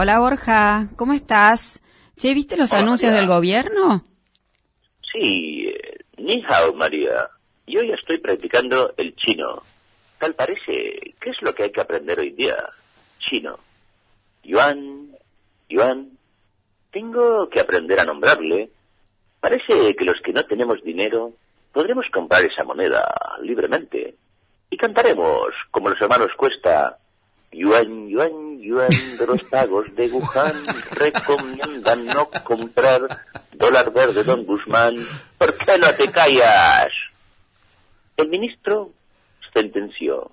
[0.00, 1.80] Hola Borja, ¿cómo estás?
[2.16, 3.20] Che, ¿viste los Hola, anuncios María.
[3.20, 4.04] del gobierno?
[5.12, 5.74] Sí,
[6.18, 7.28] ni hao, María.
[7.66, 9.60] Yo ya estoy practicando el chino.
[10.20, 12.54] Tal parece, ¿qué es lo que hay que aprender hoy día?
[13.18, 13.58] Chino.
[14.44, 15.16] Yuan,
[15.68, 16.10] yuan.
[16.92, 18.70] Tengo que aprender a nombrarle.
[19.40, 21.32] Parece que los que no tenemos dinero
[21.72, 23.02] podremos comprar esa moneda
[23.42, 24.14] libremente.
[24.70, 26.98] Y cantaremos, como los hermanos Cuesta,
[27.52, 30.54] Yuan, yuan, yuan de los pagos de Wuhan
[30.90, 33.08] recomiendan no comprar
[33.52, 34.96] dólar verde, don Guzmán.
[35.38, 36.92] ¿Por qué no te callas?
[38.16, 38.92] El ministro
[39.52, 40.30] sentenció.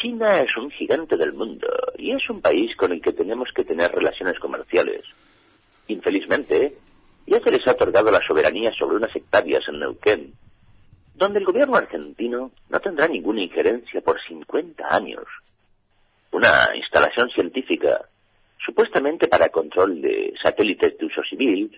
[0.00, 3.64] China es un gigante del mundo y es un país con el que tenemos que
[3.64, 5.04] tener relaciones comerciales.
[5.88, 6.76] Infelizmente,
[7.26, 10.34] ya se les ha otorgado la soberanía sobre unas hectáreas en Neuquén,
[11.14, 15.24] donde el gobierno argentino no tendrá ninguna injerencia por 50 años.
[16.34, 18.08] Una instalación científica,
[18.58, 21.70] supuestamente para control de satélites de uso civil,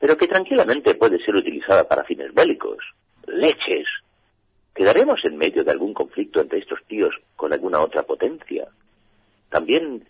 [0.00, 2.78] pero que tranquilamente puede ser utilizada para fines bélicos.
[3.28, 3.86] ¡Leches!
[4.74, 8.66] ¿Quedaremos en medio de algún conflicto entre estos tíos con alguna otra potencia?
[9.48, 10.04] También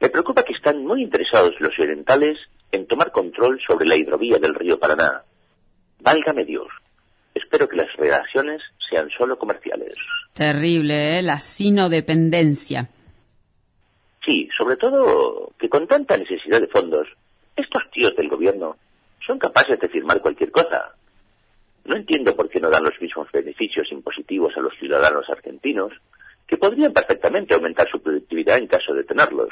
[0.00, 2.38] me preocupa que están muy interesados los orientales
[2.70, 5.24] en tomar control sobre la hidrovía del río Paraná.
[5.98, 6.68] Válgame Dios.
[7.34, 9.96] Espero que las relaciones sean solo comerciales.
[10.32, 11.22] Terrible, ¿eh?
[11.22, 12.88] La sinodependencia.
[14.62, 17.08] Sobre todo que con tanta necesidad de fondos,
[17.56, 18.76] estos tíos del gobierno
[19.26, 20.94] son capaces de firmar cualquier cosa.
[21.84, 25.92] No entiendo por qué no dan los mismos beneficios impositivos a los ciudadanos argentinos,
[26.46, 29.48] que podrían perfectamente aumentar su productividad en caso de tenerlos.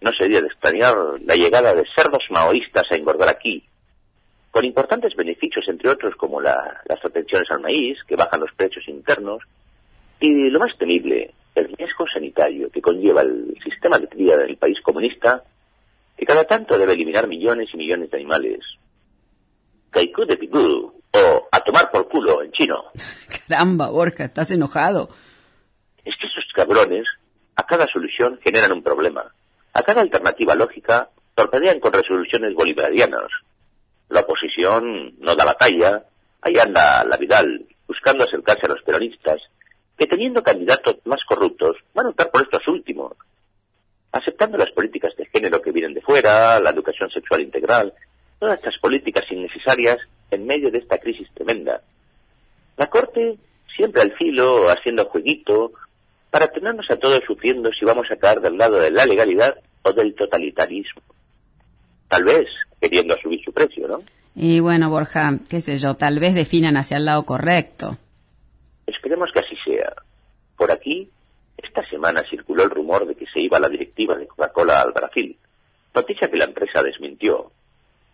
[0.00, 3.62] No sería de extrañar la llegada de cerdos maoístas a engordar aquí,
[4.50, 8.88] con importantes beneficios, entre otros, como la- las retenciones al maíz, que bajan los precios
[8.88, 9.44] internos,
[10.18, 14.76] y lo más temible, el riesgo sanitario que conlleva el sistema de cría del país
[14.82, 15.44] comunista,
[16.16, 18.60] que cada tanto debe eliminar millones y millones de animales.
[19.90, 22.84] Kaiku de pigú, o a tomar por culo en chino.
[23.48, 25.10] Caramba, Borja, ¿estás enojado?
[26.04, 27.06] Es que esos cabrones,
[27.56, 29.32] a cada solución generan un problema.
[29.72, 33.30] A cada alternativa lógica, torpedean con resoluciones bolivarianas.
[34.08, 36.04] La oposición no da la talla.
[36.42, 39.40] Ahí anda la Vidal, buscando acercarse a los peronistas,
[39.96, 43.12] que teniendo candidatos más corruptos, van a optar por estos últimos.
[44.12, 47.92] Aceptando las políticas de género que vienen de fuera, la educación sexual integral,
[48.38, 49.98] todas estas políticas innecesarias
[50.30, 51.82] en medio de esta crisis tremenda.
[52.76, 53.38] La Corte
[53.76, 55.72] siempre al filo, haciendo jueguito,
[56.30, 59.92] para tenernos a todos sufriendo si vamos a caer del lado de la legalidad o
[59.92, 61.02] del totalitarismo.
[62.08, 62.46] Tal vez
[62.80, 64.02] queriendo subir su precio, ¿no?
[64.34, 67.98] Y bueno, Borja, qué sé yo, tal vez definan hacia el lado correcto.
[70.64, 71.10] Por aquí,
[71.58, 75.36] esta semana circuló el rumor de que se iba la directiva de Coca-Cola al Brasil,
[75.94, 77.52] noticia que la empresa desmintió.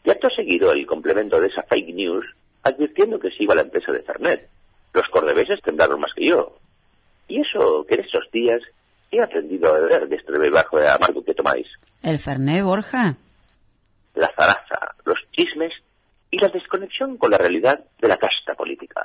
[0.02, 2.26] Y acto seguido el complemento de esa fake news
[2.64, 4.48] advirtiendo que se iba la empresa de Fernet.
[4.92, 6.56] Los cordebeses temblaron más que yo.
[7.28, 8.60] Y eso que en estos días
[9.12, 11.68] he aprendido a beber de este bajo de amargo que tomáis.
[12.02, 13.14] ¿El Fernet, Borja?
[14.16, 15.72] La zaraza, los chismes
[16.32, 19.02] y la desconexión con la realidad de la casta política.